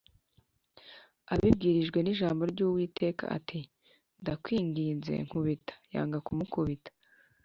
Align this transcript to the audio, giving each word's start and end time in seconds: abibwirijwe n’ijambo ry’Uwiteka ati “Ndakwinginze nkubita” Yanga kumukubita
abibwirijwe 1.33 1.99
n’ijambo 2.01 2.41
ry’Uwiteka 2.51 3.23
ati 3.37 3.59
“Ndakwinginze 4.21 5.13
nkubita” 5.25 5.73
Yanga 5.93 6.19
kumukubita 6.25 6.91